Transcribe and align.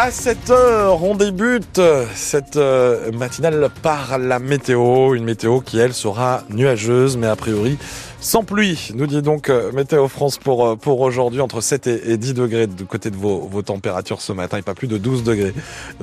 À 0.00 0.10
7h, 0.10 0.96
on 1.02 1.16
débute 1.16 1.80
cette 2.14 2.56
euh, 2.56 3.10
matinale 3.10 3.68
par 3.82 4.16
la 4.16 4.38
météo. 4.38 5.16
Une 5.16 5.24
météo 5.24 5.58
qui, 5.58 5.80
elle, 5.80 5.92
sera 5.92 6.44
nuageuse, 6.50 7.16
mais 7.16 7.26
a 7.26 7.34
priori 7.34 7.78
sans 8.20 8.42
pluie, 8.42 8.90
nous 8.94 9.06
dit 9.06 9.22
donc 9.22 9.48
euh, 9.48 9.70
Météo 9.72 10.08
France 10.08 10.38
pour, 10.38 10.66
euh, 10.66 10.76
pour 10.76 11.00
aujourd'hui, 11.00 11.40
entre 11.40 11.60
7 11.60 11.86
et 11.86 12.16
10 12.16 12.34
degrés 12.34 12.66
du 12.66 12.84
côté 12.84 13.10
de 13.10 13.16
vos, 13.16 13.40
vos 13.40 13.62
températures 13.62 14.20
ce 14.20 14.32
matin, 14.32 14.58
et 14.58 14.62
pas 14.62 14.74
plus 14.74 14.88
de 14.88 14.98
12 14.98 15.22
degrés 15.22 15.54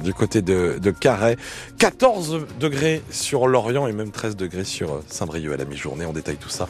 du 0.02 0.14
côté 0.14 0.42
de, 0.42 0.78
de 0.82 0.92
Carhaix, 0.92 1.36
14 1.78 2.46
degrés 2.60 3.02
sur 3.12 3.48
Lorient 3.48 3.88
et 3.88 3.92
même 3.92 4.12
13 4.12 4.38
degrés 4.38 4.64
sur 4.64 4.94
euh, 4.94 5.04
Saint-Brieuc 5.10 5.54
à 5.54 5.58
la 5.58 5.66
mi-journée. 5.66 6.06
On 6.06 6.14
détaille 6.14 6.38
tout 6.38 6.50
ça 6.50 6.70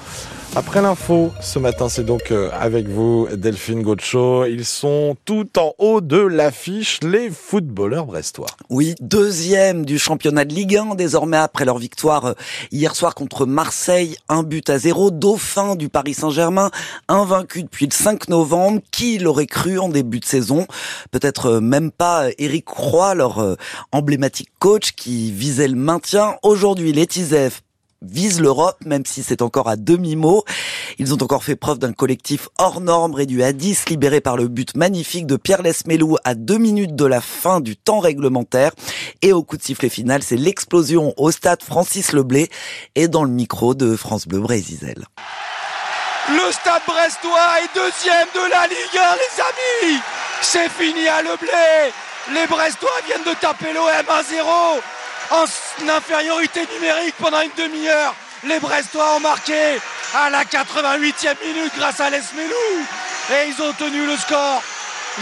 après 0.56 0.82
l'info. 0.82 1.32
Ce 1.42 1.60
matin, 1.60 1.90
c'est 1.90 2.06
donc 2.06 2.32
avec 2.32 2.88
vous, 2.88 3.28
Delphine 3.34 3.82
Gaucho. 3.82 4.46
Ils 4.46 4.66
sont 4.66 5.16
tout 5.26 5.48
en 5.60 5.74
haut 5.78 6.02
de 6.02 6.18
l'affiche, 6.18 7.00
les 7.04 7.30
footballeurs 7.30 8.06
brestois. 8.06 8.48
Oui, 8.70 8.96
deuxième 9.02 9.86
du 9.86 10.00
championnat 10.00 10.46
de 10.46 10.54
Ligue 10.54 10.78
1 10.78 10.96
désormais 10.96 11.38
après 11.38 11.66
leur 11.66 11.78
victoire 11.78 12.36
hier 12.72 12.96
soir 12.96 13.16
contre 13.16 13.46
Marseille, 13.46 14.16
un 14.30 14.44
but 14.44 14.70
à 14.70 14.78
zéro 14.78 15.12
fin 15.38 15.76
du 15.76 15.90
Paris 15.90 16.14
Saint-Germain, 16.14 16.72
invaincu 17.08 17.64
depuis 17.64 17.86
le 17.86 17.92
5 17.92 18.30
novembre. 18.30 18.82
Qui 18.92 19.18
l'aurait 19.18 19.46
cru 19.46 19.80
en 19.80 19.90
début 19.90 20.20
de 20.20 20.26
saison? 20.26 20.68
Peut-être 21.12 21.46
euh, 21.48 21.60
même 21.60 21.92
pas 21.92 22.28
Eric 22.38 22.66
Croix, 22.66 23.16
leur 23.16 23.40
euh, 23.40 23.56
emblématique 23.92 24.50
coach 24.60 24.94
qui 24.94 25.32
visait 25.32 25.68
le 25.68 25.76
maintien. 25.76 26.36
Aujourd'hui, 26.44 26.94
les 26.94 27.08
Tizef 27.08 27.65
vise 28.10 28.40
l'Europe, 28.40 28.78
même 28.86 29.06
si 29.06 29.24
c'est 29.24 29.42
encore 29.42 29.68
à 29.68 29.76
demi-mot. 29.76 30.44
Ils 30.98 31.14
ont 31.14 31.22
encore 31.22 31.44
fait 31.44 31.56
preuve 31.56 31.80
d'un 31.80 31.94
collectif 31.94 32.50
hors 32.58 32.82
norme 32.82 33.14
réduit 33.14 33.44
à 33.44 33.54
10, 33.54 33.90
libéré 33.90 34.22
par 34.22 34.38
le 34.38 34.48
but 34.48 34.76
magnifique 34.76 35.28
de 35.28 35.36
Pierre 35.36 35.62
Lesmelou 35.62 36.18
à 36.24 36.36
deux 36.36 36.58
minutes 36.58 36.96
de 36.96 37.06
la 37.06 37.22
fin 37.22 37.60
du 37.60 37.76
temps 37.76 38.00
réglementaire. 38.00 38.72
Et 39.22 39.34
au 39.34 39.44
coup 39.44 39.58
de 39.58 39.64
sifflet 39.64 39.90
final, 39.90 40.24
c'est 40.24 40.38
l'explosion 40.38 41.14
au 41.18 41.32
stade 41.32 41.64
Francis 41.64 42.14
Leblé 42.14 42.50
et 42.96 43.08
dans 43.08 43.24
le 43.24 43.32
micro 43.32 43.76
de 43.76 43.96
France 43.96 44.28
Bleu 44.28 44.40
Brésisel. 44.40 45.06
Le 46.30 46.52
stade 46.52 46.82
brestois 46.88 47.60
est 47.64 47.76
deuxième 47.76 48.28
de 48.34 48.50
la 48.50 48.66
Ligue 48.66 48.98
1, 48.98 49.16
les 49.16 49.92
amis 49.92 50.00
C'est 50.42 50.70
fini 50.70 51.08
à 51.08 51.22
Leblé 51.22 51.94
Les 52.34 52.48
Brestois 52.48 52.90
viennent 53.06 53.24
de 53.24 53.40
taper 53.40 53.72
l'OM 53.74 53.86
1-0 53.86 54.82
en 55.32 55.46
infériorité 55.90 56.62
numérique 56.74 57.16
pendant 57.20 57.42
une 57.42 57.52
demi-heure. 57.58 58.16
Les 58.44 58.60
Brestois 58.60 59.16
ont 59.16 59.20
marqué 59.20 59.80
à 60.14 60.30
la 60.30 60.44
88e 60.44 61.36
minute 61.46 61.74
grâce 61.78 62.00
à 62.00 62.10
Lesmelou. 62.10 62.86
Et 63.32 63.50
ils 63.50 63.62
ont 63.62 63.74
tenu 63.74 64.06
le 64.06 64.16
score 64.18 64.62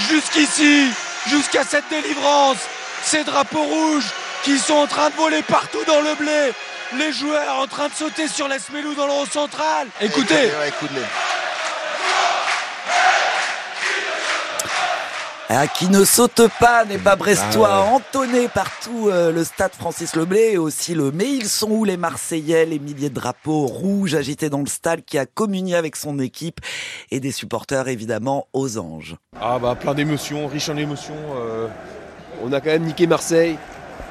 jusqu'ici, 0.09 0.89
jusqu'à 1.27 1.63
cette 1.63 1.89
délivrance. 1.89 2.57
Ces 3.03 3.23
drapeaux 3.23 3.63
rouges 3.63 4.09
qui 4.43 4.57
sont 4.57 4.75
en 4.75 4.87
train 4.87 5.09
de 5.09 5.15
voler 5.15 5.41
partout 5.41 5.83
dans 5.87 6.01
le 6.01 6.15
blé. 6.15 6.51
Les 6.97 7.11
joueurs 7.11 7.59
en 7.59 7.67
train 7.67 7.87
de 7.87 7.93
sauter 7.93 8.27
sur 8.27 8.47
Lesmelou 8.47 8.93
dans 8.93 9.07
le 9.07 9.13
haut 9.13 9.25
central. 9.25 9.87
Écoutez. 10.01 10.51
Ah, 15.49 15.67
qui 15.67 15.89
ne 15.89 16.05
saute 16.05 16.41
pas 16.59 16.85
n'est 16.85 16.97
pas 16.97 17.17
brestois, 17.17 17.69
ah 17.69 17.93
entonné 17.93 18.47
partout 18.47 19.09
euh, 19.09 19.31
le 19.31 19.43
stade 19.43 19.73
Francis 19.73 20.15
Leblé 20.15 20.51
et 20.53 20.57
aussi 20.57 20.95
le 20.95 21.11
Mais 21.11 21.29
ils 21.29 21.49
sont 21.49 21.69
où 21.69 21.83
les 21.83 21.97
Marseillais, 21.97 22.65
les 22.65 22.79
milliers 22.79 23.09
de 23.09 23.15
drapeaux 23.15 23.67
rouges 23.67 24.15
agités 24.15 24.49
dans 24.49 24.61
le 24.61 24.67
stade 24.67 25.03
qui 25.03 25.17
a 25.17 25.25
communié 25.25 25.75
avec 25.75 25.97
son 25.97 26.17
équipe 26.19 26.61
et 27.11 27.19
des 27.19 27.31
supporters 27.31 27.89
évidemment 27.89 28.47
aux 28.53 28.77
anges. 28.77 29.17
Ah 29.39 29.59
bah 29.59 29.75
plein 29.75 29.93
d'émotions, 29.93 30.47
riche 30.47 30.69
en 30.69 30.77
émotions. 30.77 31.13
Euh, 31.35 31.67
on 32.41 32.53
a 32.53 32.61
quand 32.61 32.71
même 32.71 32.85
niqué 32.85 33.05
Marseille 33.05 33.57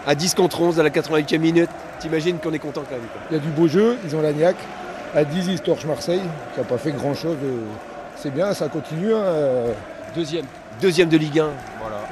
à 0.07 0.15
10 0.15 0.35
contre 0.35 0.61
11 0.61 0.81
à 0.81 0.83
la 0.83 0.91
88e 0.91 1.39
minute. 1.39 1.71
T'imagines 1.99 2.39
qu'on 2.41 2.53
est 2.53 2.59
content 2.59 2.83
quand 2.89 2.97
même. 2.97 3.09
Il 3.31 3.37
y 3.37 3.41
a 3.41 3.43
du 3.43 3.49
beau 3.49 3.69
jeu, 3.69 3.97
ils 4.05 4.15
ont 4.15 4.21
la 4.21 4.35
niaque. 4.35 4.63
À 5.15 5.25
10 5.25 5.47
ils 5.49 5.61
torchent 5.61 5.87
Marseille, 5.87 6.23
qui 6.53 6.61
n'a 6.61 6.67
pas 6.67 6.79
fait 6.79 6.93
grand 6.93 7.15
chose. 7.15 7.39
C'est 8.17 8.33
bien, 8.33 8.53
ça 8.53 8.69
continue. 8.69 9.15
Hein, 9.15 9.23
euh. 9.23 9.73
Deuxième 10.15 10.45
deuxième 10.81 11.09
de 11.09 11.17
Ligue 11.17 11.41
1. 11.41 11.49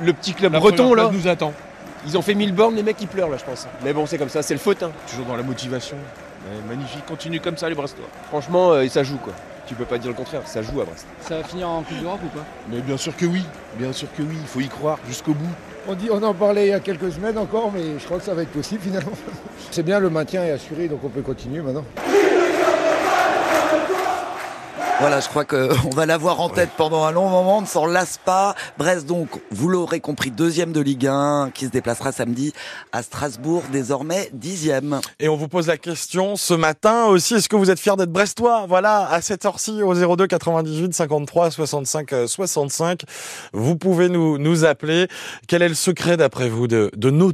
Le 0.03 0.12
petit 0.12 0.32
club 0.32 0.53
breton 0.53 0.94
là. 0.94 1.10
nous 1.12 1.28
attend. 1.28 1.53
Ils 2.06 2.16
ont 2.16 2.22
fait 2.22 2.34
1000 2.34 2.54
bornes, 2.54 2.75
les 2.76 2.82
mecs 2.82 2.97
ils 3.00 3.09
pleurent 3.09 3.28
là 3.28 3.37
je 3.38 3.44
pense. 3.44 3.66
Mais 3.84 3.93
bon 3.93 4.06
c'est 4.06 4.19
comme 4.19 4.28
ça, 4.28 4.43
c'est 4.43 4.54
le 4.54 4.60
faute. 4.60 4.82
Hein. 4.82 4.91
Toujours 5.10 5.26
dans 5.26 5.37
la 5.37 5.43
motivation. 5.43 5.97
magnifique, 6.69 7.04
continue 7.06 7.41
comme 7.41 7.56
ça 7.56 7.69
les 7.69 7.75
Brestois. 7.75 8.06
Franchement, 8.28 8.72
euh, 8.72 8.88
ça 8.88 9.03
joue 9.03 9.19
quoi. 9.19 9.34
Tu 9.71 9.76
peux 9.76 9.84
pas 9.84 9.98
dire 9.98 10.09
le 10.09 10.16
contraire, 10.16 10.43
ça 10.47 10.62
joue 10.62 10.81
à 10.81 10.84
Brest. 10.84 11.06
Ça 11.21 11.37
va 11.37 11.44
finir 11.44 11.69
en 11.69 11.82
Coupe 11.82 12.00
d'Europe 12.00 12.19
ou 12.25 12.37
pas? 12.37 12.44
Mais 12.69 12.81
bien 12.81 12.97
sûr 12.97 13.16
que 13.16 13.25
oui, 13.25 13.44
bien 13.76 13.93
sûr 13.93 14.09
que 14.16 14.22
oui, 14.22 14.37
il 14.41 14.47
faut 14.48 14.59
y 14.59 14.69
croire 14.69 14.98
jusqu'au 15.06 15.32
bout. 15.32 15.53
On, 15.87 15.94
dit, 15.94 16.09
on 16.10 16.21
en 16.25 16.34
parlait 16.34 16.66
il 16.66 16.71
y 16.71 16.72
a 16.72 16.81
quelques 16.81 17.12
semaines 17.12 17.38
encore, 17.38 17.71
mais 17.72 17.98
je 17.98 18.04
crois 18.04 18.19
que 18.19 18.25
ça 18.25 18.34
va 18.34 18.42
être 18.42 18.50
possible 18.50 18.81
finalement. 18.82 19.12
C'est 19.71 19.84
bien, 19.84 20.00
le 20.00 20.10
maintien 20.10 20.42
est 20.42 20.50
assuré, 20.50 20.88
donc 20.88 21.04
on 21.04 21.09
peut 21.09 21.22
continuer 21.22 21.60
maintenant. 21.60 21.84
Voilà, 25.00 25.21
je 25.21 25.28
crois 25.28 25.47
qu'on 25.47 25.88
va 25.94 26.05
l'avoir 26.05 26.43
en 26.43 26.50
tête 26.50 26.69
pendant 26.77 27.05
un 27.05 27.11
long 27.11 27.31
moment, 27.31 27.56
on 27.56 27.61
ne 27.62 27.66
s'en 27.66 27.87
lasse 27.87 28.19
pas. 28.22 28.55
Brest 28.77 29.06
donc, 29.06 29.31
vous 29.50 29.71
l'aurez 29.71 30.00
compris, 30.00 30.31
deuxième 30.31 30.72
de 30.72 30.81
Ligue 30.83 31.06
1, 31.06 31.53
qui 31.55 31.65
se 31.65 31.71
déplacera 31.71 32.12
samedi 32.12 32.53
à 32.93 33.03
Strasbourg, 33.03 33.62
désormais 33.72 34.28
dixième. 34.34 35.00
Et 35.19 35.31
on 35.31 35.37
vous 35.37 35.49
pose 35.49 35.69
la 35.69 35.78
question 35.78 36.37
ce 36.37 36.53
matin 36.53 37.06
aussi, 37.06 37.34
est-ce 37.34 37.49
que 37.49 37.56
vous 37.56 37.71
êtes 37.71 37.81
fier 37.81 37.97
d'être 37.97 38.12
brestois? 38.12 38.66
Voilà, 38.69 39.09
à 39.09 39.22
cette 39.22 39.47
heure-ci, 39.47 39.83
au 39.83 39.94
02 39.94 40.27
98 40.27 40.93
53 40.93 41.50
65 41.50 42.15
65, 42.27 43.05
vous 43.55 43.77
pouvez 43.77 44.10
nous, 44.10 44.37
nous 44.37 44.66
appeler. 44.66 45.09
Quel 45.49 45.62
est 45.62 45.71
le 45.71 45.75
secret 45.75 46.19
d'après 46.19 46.50
vous 46.50 46.69
de, 46.69 46.91
de 46.94 47.10
nos 47.10 47.33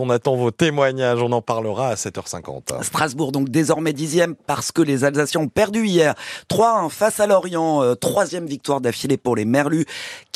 On 0.00 0.10
attend 0.10 0.34
vos 0.34 0.50
témoignages, 0.50 1.22
on 1.22 1.30
en 1.30 1.40
parlera 1.40 1.90
à 1.90 1.94
7h50. 1.94 2.82
Strasbourg 2.82 3.30
donc 3.30 3.48
désormais 3.48 3.92
dixième 3.92 4.34
parce 4.34 4.72
que 4.72 4.82
les 4.82 5.04
Alsaciens 5.04 5.42
ont 5.42 5.48
perdu 5.48 5.86
hier 5.86 6.16
3 6.48 6.79
face 6.88 7.20
à 7.20 7.26
Lorient. 7.26 7.82
Euh, 7.82 7.94
troisième 7.94 8.46
victoire 8.46 8.80
d'affilée 8.80 9.16
pour 9.16 9.36
les 9.36 9.44
Merlus 9.44 9.86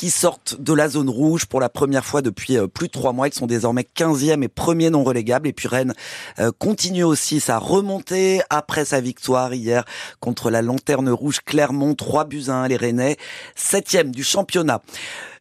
qui 0.04 0.10
sortent 0.10 0.60
de 0.60 0.74
la 0.74 0.90
zone 0.90 1.08
rouge 1.08 1.46
pour 1.46 1.60
la 1.60 1.70
première 1.70 2.04
fois 2.04 2.20
depuis 2.20 2.58
euh, 2.58 2.66
plus 2.66 2.88
de 2.88 2.92
trois 2.92 3.14
mois. 3.14 3.26
Ils 3.26 3.32
sont 3.32 3.46
désormais 3.46 3.86
15e 3.96 4.42
et 4.42 4.48
premier 4.48 4.90
non 4.90 5.02
relégable. 5.02 5.48
Et 5.48 5.54
puis 5.54 5.66
Rennes 5.66 5.94
euh, 6.40 6.52
continue 6.58 7.04
aussi 7.04 7.40
sa 7.40 7.56
remontée 7.56 8.42
après 8.50 8.84
sa 8.84 9.00
victoire 9.00 9.54
hier 9.54 9.86
contre 10.20 10.50
la 10.50 10.60
Lanterne 10.60 11.08
Rouge 11.08 11.40
Clermont. 11.42 11.94
3 11.94 12.26
buts 12.26 12.44
à 12.48 12.52
1 12.52 12.68
les 12.68 12.76
Rennais. 12.76 13.16
Septième 13.56 14.10
du 14.10 14.24
championnat. 14.24 14.82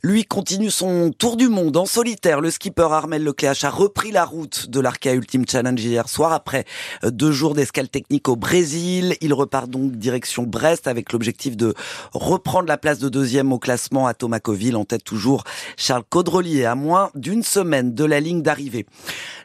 Lui 0.05 0.25
continue 0.25 0.69
son 0.69 1.13
tour 1.17 1.37
du 1.37 1.47
monde 1.47 1.77
en 1.77 1.85
solitaire. 1.85 2.41
Le 2.41 2.51
skipper 2.51 2.89
Armel 2.91 3.23
Lecléache 3.23 3.63
a 3.63 3.69
repris 3.69 4.11
la 4.11 4.25
route 4.25 4.69
de 4.69 4.81
l'Arca 4.81 5.13
Ultimate 5.13 5.49
Challenge 5.49 5.81
hier 5.81 6.09
soir 6.09 6.33
après 6.33 6.65
euh, 7.05 7.09
deux 7.09 7.31
jours 7.31 7.53
d'escale 7.53 7.87
technique 7.87 8.27
au 8.27 8.35
Brésil. 8.35 9.15
Il 9.21 9.33
repart 9.33 9.69
donc 9.69 9.93
direction 9.93 10.43
Brest 10.43 10.89
avec 10.89 11.13
l'objectif 11.13 11.55
de 11.55 11.73
reprendre 12.11 12.67
la 12.67 12.77
place 12.77 12.99
de 12.99 13.07
deuxième 13.07 13.53
au 13.53 13.59
classement 13.59 14.05
à 14.05 14.13
En 14.53 14.85
tête 14.85 15.03
toujours 15.03 15.43
Charles 15.77 16.03
Caudrelier 16.07 16.65
à 16.65 16.75
moins 16.75 17.09
d'une 17.15 17.41
semaine 17.41 17.95
de 17.95 18.05
la 18.05 18.19
ligne 18.19 18.43
d'arrivée. 18.43 18.85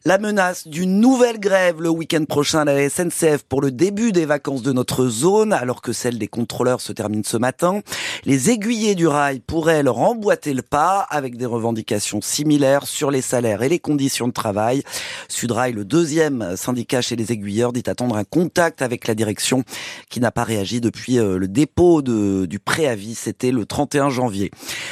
La 0.05 0.19
menace 0.19 0.69
d'une 0.69 1.01
nouvelle 1.01 1.41
grève 1.41 1.81
le 1.81 1.89
week-end 1.89 2.25
prochain 2.25 2.61
à 2.61 2.65
la 2.65 2.89
SNCF 2.89 3.43
pour 3.49 3.63
le 3.63 3.73
début 3.73 4.13
des 4.13 4.27
vacances 4.27 4.63
de 4.63 4.73
notre 4.73 5.09
zone 5.09 5.53
alors 5.53 5.81
que 5.81 5.93
celle 5.93 6.19
des 6.19 6.29
contrôleurs 6.29 6.83
se 6.83 6.93
termine 6.93 7.25
ce 7.25 7.39
matin. 7.39 7.81
Les 8.25 8.51
aiguillés 8.51 8.95
du 8.95 9.07
rail 9.07 9.41
pourraient 9.41 9.83
leur 9.83 9.99
emboîter 9.99 10.53
le 10.53 10.63
pas 10.63 11.07
avec 11.11 11.37
des 11.37 11.47
revendications 11.47 12.21
similaires 12.21 12.87
sur 12.87 13.11
les 13.11 13.23
salaires 13.23 13.63
et 13.63 13.69
les 13.69 13.81
conditions 13.81 14.29
de 14.29 14.33
travail. 14.33 14.83
Sudrail, 15.29 15.73
le 15.73 15.85
deuxième 15.85 16.55
syndicat 16.57 17.01
chez 17.01 17.17
les 17.17 17.33
aiguilleurs, 17.33 17.73
dit 17.73 17.83
attendre 17.87 18.17
un 18.17 18.25
contact 18.25 18.83
avec 18.83 19.09
la 19.09 19.15
direction 19.15 19.65
qui 20.11 20.21
n'a 20.21 20.31
pas 20.31 20.45
réagi 20.45 20.81
depuis 20.81 21.19
euh, 21.19 21.39
le 21.39 21.49
dépôt 21.49 22.03
du 22.03 22.59
préavis. 22.59 23.15
C'était 23.15 23.51
le 23.51 23.65
31 23.67 24.11
janvier. 24.11 24.51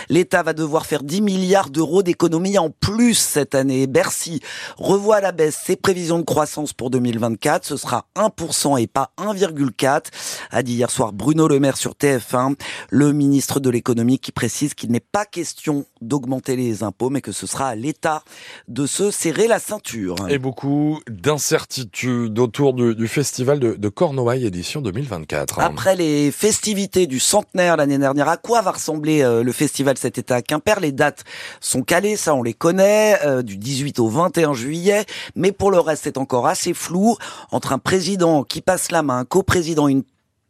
L'État 0.09 0.43
va 0.43 0.53
devoir 0.53 0.87
faire 0.87 1.03
10 1.03 1.23
milliards 1.23 1.71
d'euros 1.71 2.03
d'économies 2.03 2.59
en 2.59 2.71
plus 2.71 3.15
cette 3.15 3.55
année. 3.55 3.87
Bercy 3.87 4.41
revoit 4.77 5.17
à 5.17 5.21
la 5.21 5.33
baisse 5.33 5.61
ses 5.65 5.77
prévisions 5.77 6.19
de 6.19 6.25
croissance 6.25 6.73
pour 6.73 6.91
2024. 6.91 7.65
Ce 7.65 7.77
sera 7.77 8.07
1% 8.17 8.81
et 8.81 8.87
pas 8.87 9.13
1,4, 9.19 10.05
a 10.51 10.63
dit 10.63 10.75
hier 10.75 10.91
soir 10.91 11.13
Bruno 11.13 11.49
Le 11.49 11.61
Maire 11.61 11.77
sur 11.77 11.93
TF1, 11.93 12.55
le 12.91 13.13
ministre 13.13 13.61
de 13.61 13.71
l'économie 13.71 14.19
qui 14.19 14.33
précise 14.33 14.75
qu'il 14.75 14.91
n'est 14.91 15.01
pas 15.01 15.25
question 15.25 15.87
d'augmenter 16.01 16.57
les 16.57 16.83
impôts, 16.83 17.11
mais 17.11 17.21
que 17.21 17.33
ce 17.33 17.47
sera 17.47 17.69
à 17.69 17.75
l'État 17.75 18.23
de 18.69 18.87
se 18.87 19.11
serrer 19.11 19.47
la 19.47 19.59
ceinture. 19.59 20.17
Et 20.29 20.39
beaucoup 20.39 21.01
d'incertitudes 21.09 22.39
autour 22.39 22.75
du, 22.75 23.09
festival 23.09 23.61
de, 23.61 23.75
de, 23.75 23.89
Cornouailles 23.89 24.47
édition 24.47 24.81
2024. 24.81 25.61
Après 25.61 25.97
les 25.97 26.31
festivités 26.31 27.07
du 27.07 27.21
centenaire 27.21 27.77
l'année 27.77 27.99
dernière, 27.99 28.29
à 28.29 28.37
quoi 28.37 28.63
va 28.63 28.73
ressembler 28.73 29.23
euh, 29.23 29.43
le 29.43 29.53
festival 29.53 29.86
cet 29.95 30.19
été 30.19 30.35
à 30.35 30.43
Quimper 30.43 30.81
Les 30.81 30.93
dates 30.93 31.25
sont 31.61 31.83
calées, 31.83 32.17
ça 32.17 32.35
on 32.35 32.43
les 32.43 32.55
connaît, 32.55 33.19
euh, 33.25 33.43
du 33.43 33.57
18 33.57 34.01
au 34.01 34.09
21 34.09 34.55
juillet, 34.55 35.05
mais 35.35 35.53
pour 35.53 35.71
le 35.71 35.79
reste 35.79 36.05
c'est 36.05 36.19
encore 36.19 36.47
assez 36.47 36.75
flou. 36.75 37.17
Entre 37.53 37.73
un 37.73 37.79
président 37.79 38.43
qui 38.43 38.61
passe 38.61 38.91
la 38.91 39.03
main, 39.03 39.19
un 39.19 39.25
coprésident, 39.25 39.89
une 39.89 40.03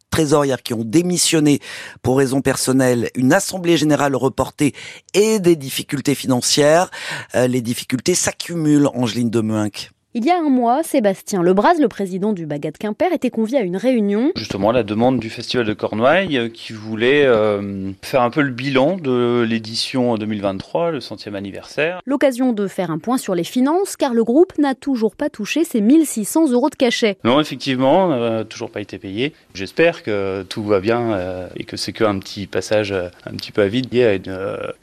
trésorières 0.09 0.63
qui 0.63 0.73
ont 0.73 0.83
démissionné 0.83 1.59
pour 2.01 2.17
raisons 2.17 2.41
personnelles, 2.41 3.11
une 3.15 3.33
assemblée 3.33 3.77
générale 3.77 4.15
reportée 4.15 4.73
et 5.13 5.39
des 5.39 5.55
difficultés 5.55 6.15
financières. 6.15 6.89
Euh, 7.35 7.47
les 7.47 7.61
difficultés 7.61 8.15
s'accumulent, 8.15 8.87
Angeline 8.95 9.29
de 9.29 9.41
Meunck. 9.41 9.91
Il 10.19 10.25
y 10.25 10.31
a 10.31 10.39
un 10.39 10.49
mois, 10.49 10.81
Sébastien 10.81 11.43
Lebras, 11.43 11.75
le 11.79 11.87
président 11.87 12.33
du 12.33 12.47
Bagat 12.47 12.71
Quimper, 12.71 13.13
était 13.13 13.29
convié 13.29 13.59
à 13.59 13.61
une 13.61 13.77
réunion. 13.77 14.31
Justement, 14.35 14.71
la 14.71 14.81
demande 14.81 15.19
du 15.19 15.29
Festival 15.29 15.63
de 15.63 15.73
Cornouailles 15.73 16.39
euh, 16.39 16.49
qui 16.49 16.73
voulait 16.73 17.23
euh, 17.23 17.91
faire 18.01 18.23
un 18.23 18.31
peu 18.31 18.41
le 18.41 18.49
bilan 18.49 18.97
de 18.97 19.45
l'édition 19.47 20.15
2023, 20.15 20.89
le 20.89 21.01
centième 21.01 21.35
anniversaire. 21.35 22.01
L'occasion 22.07 22.51
de 22.51 22.67
faire 22.67 22.89
un 22.89 22.97
point 22.97 23.19
sur 23.19 23.35
les 23.35 23.43
finances, 23.43 23.95
car 23.95 24.15
le 24.15 24.23
groupe 24.23 24.57
n'a 24.57 24.73
toujours 24.73 25.15
pas 25.15 25.29
touché 25.29 25.63
ses 25.63 25.81
1600 25.81 26.49
euros 26.49 26.71
de 26.71 26.75
cachet. 26.75 27.19
Non, 27.23 27.39
effectivement, 27.39 28.07
n'a 28.07 28.43
toujours 28.43 28.71
pas 28.71 28.81
été 28.81 28.97
payé. 28.97 29.33
J'espère 29.53 30.01
que 30.01 30.41
tout 30.49 30.63
va 30.63 30.79
bien 30.79 31.11
euh, 31.11 31.47
et 31.57 31.63
que 31.63 31.77
c'est 31.77 31.93
qu'un 31.93 32.17
petit 32.17 32.47
passage 32.47 32.91
un 32.91 33.35
petit 33.35 33.51
peu 33.51 33.61
à 33.61 33.67
vide 33.67 33.93
lié 33.93 34.03
à 34.03 34.13
une, 34.15 34.35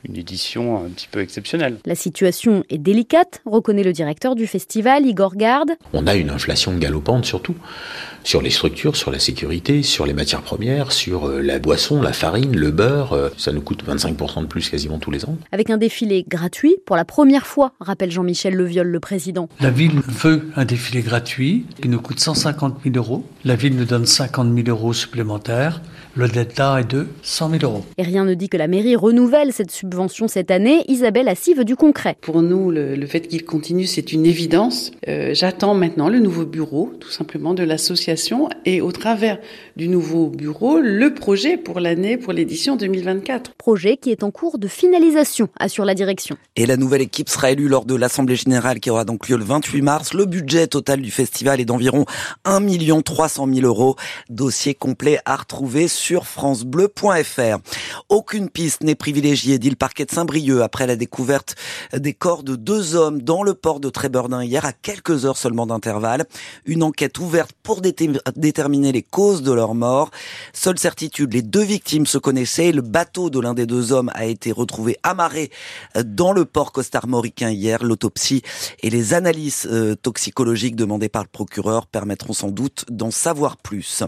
une 0.08 0.16
édition 0.16 0.76
un 0.84 0.90
petit 0.90 1.08
peu 1.10 1.19
exceptionnelle. 1.19 1.78
La 1.86 1.96
situation 1.96 2.62
est 2.70 2.78
délicate, 2.78 3.42
reconnaît 3.46 3.82
le 3.82 3.92
directeur 3.92 4.36
du 4.36 4.46
festival, 4.46 5.04
Igor 5.06 5.23
on 5.92 6.06
a 6.06 6.14
une 6.14 6.30
inflation 6.30 6.76
galopante 6.76 7.24
surtout 7.24 7.54
sur 8.24 8.40
les 8.40 8.50
structures, 8.50 8.96
sur 8.96 9.10
la 9.10 9.18
sécurité, 9.18 9.82
sur 9.82 10.06
les 10.06 10.14
matières 10.14 10.40
premières, 10.40 10.92
sur 10.92 11.28
euh, 11.28 11.42
la 11.42 11.58
boisson, 11.58 12.00
la 12.00 12.14
farine, 12.14 12.56
le 12.56 12.70
beurre. 12.70 13.12
Euh, 13.12 13.28
ça 13.36 13.52
nous 13.52 13.60
coûte 13.60 13.84
25% 13.86 14.40
de 14.40 14.46
plus 14.46 14.70
quasiment 14.70 14.98
tous 14.98 15.10
les 15.10 15.26
ans. 15.26 15.36
Avec 15.52 15.68
un 15.68 15.76
défilé 15.76 16.24
gratuit 16.26 16.76
pour 16.86 16.96
la 16.96 17.04
première 17.04 17.46
fois, 17.46 17.72
rappelle 17.80 18.10
Jean-Michel 18.10 18.54
Leviol, 18.54 18.86
le 18.86 19.00
président. 19.00 19.48
La 19.60 19.70
ville 19.70 20.00
veut 20.06 20.48
un 20.56 20.64
défilé 20.64 21.02
gratuit 21.02 21.66
qui 21.80 21.88
nous 21.88 22.00
coûte 22.00 22.18
150 22.18 22.78
000 22.84 22.96
euros. 22.96 23.26
La 23.44 23.56
ville 23.56 23.76
nous 23.76 23.84
donne 23.84 24.06
50 24.06 24.54
000 24.54 24.68
euros 24.68 24.94
supplémentaires. 24.94 25.82
Le 26.16 26.28
delta 26.28 26.78
est 26.78 26.88
de 26.88 27.08
100 27.22 27.50
000 27.58 27.62
euros. 27.64 27.84
Et 27.99 28.05
rien 28.05 28.25
ne 28.25 28.34
dit 28.34 28.49
que 28.49 28.56
la 28.56 28.69
mairie 28.69 28.94
renouvelle 28.94 29.52
cette 29.52 29.72
subvention 29.72 30.28
cette 30.28 30.52
année. 30.52 30.84
Isabelle 30.87 31.26
Assis 31.26 31.55
veut 31.55 31.64
du 31.64 31.75
concret. 31.75 32.16
Pour 32.20 32.40
nous, 32.40 32.70
le, 32.70 33.05
fait 33.06 33.22
qu'il 33.22 33.44
continue, 33.44 33.84
c'est 33.84 34.12
une 34.12 34.25
évidence. 34.25 34.93
Euh, 35.08 35.34
j'attends 35.34 35.75
maintenant 35.75 36.08
le 36.08 36.20
nouveau 36.20 36.46
bureau, 36.46 36.93
tout 37.00 37.11
simplement, 37.11 37.52
de 37.52 37.64
l'association 37.64 38.49
et 38.64 38.81
au 38.81 38.93
travers 38.93 39.40
du 39.75 39.88
nouveau 39.88 40.28
bureau, 40.28 40.78
le 40.78 41.12
projet 41.14 41.56
pour 41.56 41.81
l'année, 41.81 42.17
pour 42.17 42.32
l'édition 42.32 42.76
2024. 42.76 43.55
Projet 43.55 43.96
qui 43.96 44.12
est 44.12 44.22
en 44.22 44.31
cours 44.31 44.58
de 44.58 44.69
finalisation, 44.69 45.49
assure 45.58 45.84
la 45.84 45.96
direction. 45.96 46.37
Et 46.55 46.67
la 46.67 46.76
nouvelle 46.76 47.02
équipe 47.02 47.28
sera 47.28 47.50
élue 47.50 47.67
lors 47.67 47.87
de 47.87 47.96
l'Assemblée 47.96 48.37
Générale 48.37 48.78
qui 48.78 48.88
aura 48.88 49.05
donc 49.05 49.28
lieu 49.28 49.37
le 49.37 49.44
28 49.44 49.82
mars. 49.82 50.14
Le 50.14 50.26
budget 50.26 50.69
total 50.69 51.00
du 51.00 51.10
festival 51.10 51.60
est 51.60 51.64
d'environ 51.64 52.05
1 52.44 52.60
300 53.02 53.49
000 53.52 53.67
euros. 53.67 53.96
Dossier 54.31 54.75
complet 54.75 55.19
à 55.25 55.34
retrouver 55.34 55.88
sur 55.88 56.03
sur 56.04 56.26
francebleu.fr. 56.26 57.56
Aucune 58.10 58.50
piste 58.50 58.82
n'est 58.82 58.94
privilégiée, 58.94 59.58
dit 59.58 59.70
le 59.70 59.76
parquet 59.76 60.04
de 60.04 60.10
Saint-Brieuc 60.10 60.60
après 60.60 60.86
la 60.86 60.96
découverte 60.96 61.54
des 61.94 62.12
corps 62.12 62.42
de 62.42 62.56
deux 62.56 62.94
hommes 62.94 63.22
dans 63.22 63.42
le 63.42 63.54
port 63.54 63.80
de 63.80 63.88
Trébordin 63.88 64.44
hier 64.44 64.66
à 64.66 64.74
quelques 64.74 65.24
heures 65.24 65.38
seulement 65.38 65.66
d'intervalle. 65.66 66.26
Une 66.66 66.82
enquête 66.82 67.18
ouverte 67.18 67.52
pour 67.62 67.80
déterminer 67.80 68.92
les 68.92 69.02
causes 69.02 69.42
de 69.42 69.52
leur 69.52 69.74
mort. 69.74 70.10
Seule 70.52 70.78
certitude, 70.78 71.32
les 71.32 71.40
deux 71.40 71.62
victimes 71.62 72.04
se 72.04 72.18
connaissaient. 72.18 72.72
Le 72.72 72.82
bateau 72.82 73.30
de 73.30 73.40
l'un 73.40 73.54
des 73.54 73.64
deux 73.64 73.92
hommes 73.92 74.10
a 74.14 74.26
été 74.26 74.52
retrouvé 74.52 74.98
amarré 75.04 75.50
dans 76.04 76.32
le 76.32 76.44
port 76.44 76.72
costarmoricain 76.72 77.48
hier. 77.48 77.82
L'autopsie 77.82 78.42
et 78.82 78.90
les 78.90 79.14
analyses 79.14 79.66
euh, 79.72 79.94
toxicologiques 79.94 80.76
demandées 80.76 81.08
par 81.08 81.22
le 81.22 81.28
procureur 81.28 81.86
permettront 81.86 82.34
sans 82.34 82.50
doute 82.50 82.84
d'en 82.90 83.10
savoir 83.10 83.56
plus. 83.56 84.02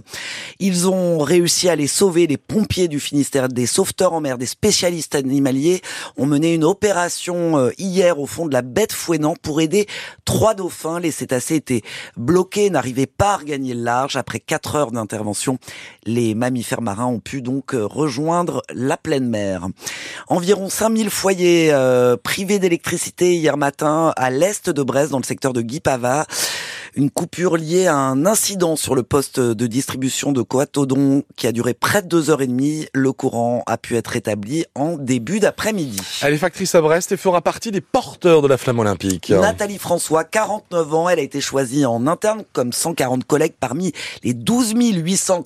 Ils 0.58 0.88
ont 0.88 1.20
réussi 1.20 1.70
à 1.70 1.76
les 1.76 1.85
sauver. 1.86 2.26
Les 2.26 2.36
pompiers 2.36 2.88
du 2.88 3.00
Finistère, 3.00 3.48
des 3.48 3.66
sauveteurs 3.66 4.12
en 4.12 4.20
mer, 4.20 4.38
des 4.38 4.46
spécialistes 4.46 5.14
animaliers 5.14 5.80
ont 6.16 6.26
mené 6.26 6.54
une 6.54 6.64
opération 6.64 7.58
euh, 7.58 7.70
hier 7.78 8.18
au 8.18 8.26
fond 8.26 8.46
de 8.46 8.52
la 8.52 8.62
baie 8.62 8.86
de 8.86 8.92
Fouenant 8.92 9.34
pour 9.40 9.60
aider 9.60 9.86
trois 10.24 10.54
dauphins. 10.54 11.00
Les 11.00 11.10
cétacés 11.10 11.56
étaient 11.56 11.82
bloqués, 12.16 12.70
n'arrivaient 12.70 13.06
pas 13.06 13.34
à 13.34 13.36
regagner 13.38 13.74
le 13.74 13.82
large. 13.82 14.16
Après 14.16 14.40
quatre 14.40 14.76
heures 14.76 14.92
d'intervention, 14.92 15.58
les 16.04 16.34
mammifères 16.34 16.82
marins 16.82 17.06
ont 17.06 17.20
pu 17.20 17.42
donc 17.42 17.74
euh, 17.74 17.84
rejoindre 17.84 18.62
la 18.72 18.96
pleine 18.96 19.28
mer. 19.28 19.66
Environ 20.28 20.68
5000 20.68 21.10
foyers 21.10 21.70
euh, 21.72 22.16
privés 22.16 22.58
d'électricité 22.58 23.34
hier 23.34 23.56
matin 23.56 24.12
à 24.16 24.30
l'est 24.30 24.70
de 24.70 24.82
Brest, 24.82 25.10
dans 25.10 25.18
le 25.18 25.24
secteur 25.24 25.52
de 25.52 25.62
Guipava. 25.62 26.26
Une 26.98 27.10
coupure 27.10 27.58
liée 27.58 27.88
à 27.88 27.94
un 27.94 28.24
incident 28.24 28.74
sur 28.74 28.94
le 28.94 29.02
poste 29.02 29.38
de 29.38 29.66
distribution 29.66 30.32
de 30.32 30.40
Coatodon 30.40 31.24
qui 31.36 31.46
a 31.46 31.52
duré 31.52 31.74
près 31.74 32.00
de 32.00 32.08
deux 32.08 32.30
heures 32.30 32.40
et 32.40 32.46
demie. 32.46 32.86
Le 32.94 33.12
courant 33.12 33.62
a 33.66 33.76
pu 33.76 33.96
être 33.96 34.06
rétabli 34.06 34.64
en 34.74 34.96
début 34.96 35.38
d'après-midi. 35.38 36.00
Elle 36.22 36.32
est 36.32 36.38
factrice 36.38 36.74
à 36.74 36.80
Brest 36.80 37.12
et 37.12 37.18
fera 37.18 37.42
partie 37.42 37.70
des 37.70 37.82
porteurs 37.82 38.40
de 38.40 38.48
la 38.48 38.56
flamme 38.56 38.78
olympique. 38.78 39.28
Nathalie 39.28 39.76
François, 39.76 40.24
49 40.24 40.94
ans, 40.94 41.10
elle 41.10 41.18
a 41.18 41.22
été 41.22 41.42
choisie 41.42 41.84
en 41.84 42.06
interne 42.06 42.44
comme 42.54 42.72
140 42.72 43.24
collègues 43.24 43.56
parmi 43.60 43.92
les 44.24 44.32
12 44.32 44.72
800 44.74 45.42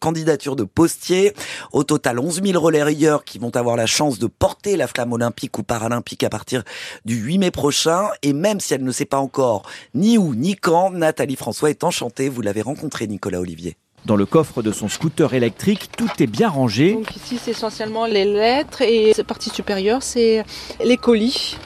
candidatures 0.00 0.56
de 0.56 0.64
postiers. 0.64 1.34
Au 1.72 1.84
total, 1.84 2.18
11 2.18 2.40
000 2.42 2.58
relayeurs 2.58 3.24
qui 3.24 3.38
vont 3.38 3.54
avoir 3.54 3.76
la 3.76 3.84
chance 3.84 4.18
de 4.18 4.28
porter 4.28 4.78
la 4.78 4.86
flamme 4.86 5.12
olympique 5.12 5.58
ou 5.58 5.62
paralympique 5.62 6.24
à 6.24 6.30
partir 6.30 6.62
du 7.04 7.16
8 7.16 7.36
mai 7.36 7.50
prochain. 7.50 8.08
Et 8.22 8.32
même 8.32 8.60
si 8.60 8.72
elle 8.72 8.82
ne 8.82 8.92
sait 8.92 9.04
pas 9.04 9.18
encore 9.18 9.64
ni 9.92 10.16
où 10.16 10.34
ni 10.34 10.56
quand 10.56 10.69
Nathalie 10.92 11.36
François 11.36 11.70
est 11.70 11.82
enchantée. 11.82 12.28
Vous 12.28 12.42
l'avez 12.42 12.62
rencontré, 12.62 13.06
Nicolas 13.06 13.40
Olivier. 13.40 13.76
Dans 14.06 14.16
le 14.16 14.24
coffre 14.24 14.62
de 14.62 14.72
son 14.72 14.88
scooter 14.88 15.34
électrique, 15.34 15.90
tout 15.96 16.08
est 16.20 16.26
bien 16.26 16.48
rangé. 16.48 16.94
Donc 16.94 17.14
ici, 17.16 17.38
c'est 17.42 17.50
essentiellement 17.50 18.06
les 18.06 18.24
lettres 18.24 18.80
et 18.80 19.12
cette 19.12 19.26
partie 19.26 19.50
supérieure, 19.50 20.02
c'est 20.02 20.44
les 20.82 20.96
colis. 20.96 21.58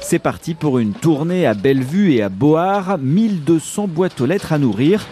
C'est 0.00 0.20
parti 0.20 0.54
pour 0.54 0.78
une 0.78 0.94
tournée 0.94 1.46
à 1.46 1.54
Bellevue 1.54 2.14
et 2.14 2.22
à 2.22 2.28
Board, 2.28 3.02
1200 3.02 3.88
boîtes 3.88 4.20
aux 4.20 4.26
lettres 4.26 4.52
à 4.52 4.58
nourrir. 4.58 5.06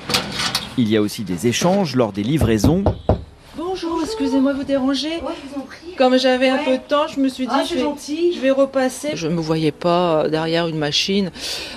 Il 0.78 0.88
y 0.88 0.96
a 0.96 1.02
aussi 1.02 1.24
des 1.24 1.48
échanges 1.48 1.96
lors 1.96 2.12
des 2.12 2.22
livraisons. 2.22 2.84
Excusez-moi 4.18 4.54
de 4.54 4.58
vous 4.58 4.64
déranger. 4.64 5.20
Comme 5.98 6.18
j'avais 6.18 6.48
un 6.48 6.64
peu 6.64 6.72
de 6.72 6.82
temps, 6.82 7.06
je 7.06 7.20
me 7.20 7.28
suis 7.28 7.46
dit, 7.46 7.52
ah, 7.54 7.64
je, 7.68 7.74
vais, 7.74 8.32
je, 8.34 8.40
vais, 8.40 8.50
repasser. 8.50 9.10
Je 9.14 9.28
ne 9.28 9.34
me 9.34 9.40
voyais 9.40 9.72
pas 9.72 10.26
derrière 10.30 10.68
une 10.68 10.78
machine. 10.78 11.30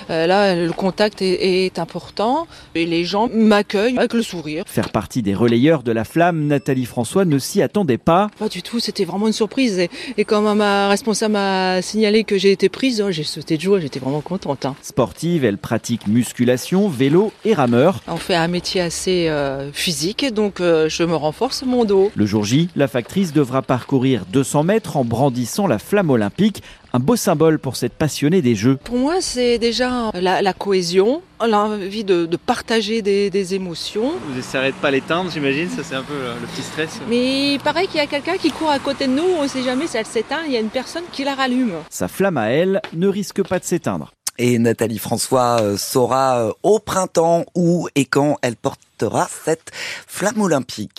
Euh, 0.08 0.26
là, 0.26 0.54
le 0.54 0.72
contact 0.72 1.20
est, 1.20 1.78
important 1.78 2.46
et 2.74 2.86
les 2.86 3.04
gens 3.04 3.28
m'accueillent 3.32 3.98
avec 3.98 4.14
le 4.14 4.22
sourire. 4.22 4.64
Faire 4.66 4.88
partie 4.88 5.20
des 5.20 5.34
relayeurs 5.34 5.82
de 5.82 5.92
la 5.92 6.04
flamme, 6.04 6.46
Nathalie 6.46 6.86
François 6.86 7.26
ne 7.26 7.38
s'y 7.38 7.60
attendait 7.60 7.98
pas. 7.98 8.30
Pas 8.38 8.48
du 8.48 8.62
tout, 8.62 8.80
c'était 8.80 9.04
vraiment 9.04 9.26
une 9.26 9.34
surprise. 9.34 9.78
Et, 9.78 9.90
et, 10.16 10.24
quand 10.24 10.40
ma 10.54 10.88
responsable 10.88 11.34
m'a 11.34 11.82
signalé 11.82 12.24
que 12.24 12.38
j'ai 12.38 12.52
été 12.52 12.70
prise, 12.70 13.02
oh, 13.06 13.10
j'ai 13.10 13.24
sauté 13.24 13.58
de 13.58 13.62
joie, 13.62 13.80
j'étais 13.80 14.00
vraiment 14.00 14.22
contente. 14.22 14.64
Hein. 14.64 14.76
Sportive, 14.80 15.44
elle 15.44 15.58
pratique 15.58 16.06
musculation, 16.06 16.88
vélo 16.88 17.32
et 17.44 17.52
rameur. 17.52 18.00
On 18.08 18.16
fait 18.16 18.34
un 18.34 18.48
métier 18.48 18.80
assez 18.80 19.28
euh, 19.28 19.70
physique, 19.72 20.32
donc 20.32 20.60
euh, 20.60 20.88
je 20.88 21.04
me 21.04 21.14
renforce 21.14 21.64
mon 21.64 21.84
dos. 21.84 22.10
Le 22.16 22.29
jour 22.30 22.44
J, 22.44 22.70
la 22.76 22.86
factrice 22.86 23.32
devra 23.32 23.60
parcourir 23.60 24.24
200 24.26 24.62
mètres 24.62 24.96
en 24.96 25.04
brandissant 25.04 25.66
la 25.66 25.80
flamme 25.80 26.10
olympique. 26.10 26.62
Un 26.92 27.00
beau 27.00 27.16
symbole 27.16 27.58
pour 27.58 27.74
cette 27.76 27.92
passionnée 27.92 28.40
des 28.40 28.54
Jeux. 28.54 28.76
Pour 28.76 28.98
moi, 28.98 29.20
c'est 29.20 29.58
déjà 29.58 30.10
la, 30.14 30.52
cohésion, 30.52 31.22
l'envie 31.44 32.04
de, 32.04 32.28
partager 32.36 33.02
des, 33.02 33.54
émotions. 33.54 34.12
Vous 34.28 34.38
essayerez 34.38 34.70
de 34.70 34.76
pas 34.76 34.92
l'éteindre, 34.92 35.30
j'imagine, 35.30 35.68
ça 35.68 35.82
c'est 35.82 35.96
un 35.96 36.02
peu 36.02 36.14
le, 36.14 36.46
petit 36.46 36.62
stress. 36.62 37.00
Mais 37.08 37.54
il 37.54 37.60
paraît 37.60 37.86
qu'il 37.86 37.96
y 37.96 38.00
a 38.00 38.06
quelqu'un 38.06 38.36
qui 38.36 38.50
court 38.50 38.70
à 38.70 38.78
côté 38.78 39.08
de 39.08 39.12
nous, 39.12 39.26
on 39.38 39.42
ne 39.42 39.48
sait 39.48 39.62
jamais 39.62 39.88
si 39.88 39.96
elle 39.96 40.06
s'éteint, 40.06 40.42
il 40.46 40.52
y 40.52 40.56
a 40.56 40.60
une 40.60 40.68
personne 40.68 41.04
qui 41.10 41.24
la 41.24 41.34
rallume. 41.34 41.74
Sa 41.90 42.06
flamme 42.06 42.38
à 42.38 42.50
elle 42.50 42.80
ne 42.92 43.08
risque 43.08 43.42
pas 43.42 43.58
de 43.58 43.64
s'éteindre. 43.64 44.12
Et 44.42 44.58
Nathalie 44.58 44.98
François 44.98 45.60
euh, 45.60 45.76
saura 45.76 46.38
euh, 46.38 46.52
au 46.62 46.78
printemps 46.78 47.44
où 47.54 47.88
et 47.94 48.06
quand 48.06 48.38
elle 48.40 48.56
portera 48.56 49.28
cette 49.28 49.70
flamme 50.06 50.40
olympique. 50.40 50.92